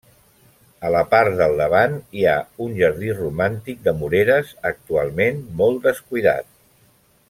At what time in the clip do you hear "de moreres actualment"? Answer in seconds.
3.89-5.43